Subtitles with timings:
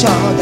[0.00, 0.39] deixar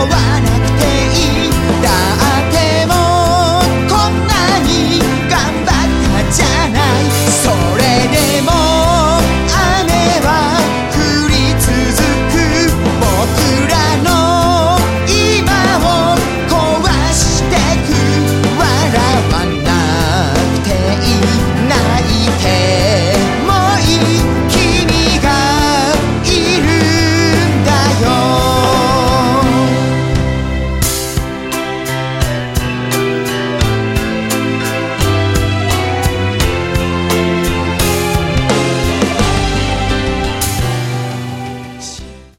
[0.00, 0.06] わ
[0.40, 0.84] なくて
[1.32, 1.37] いい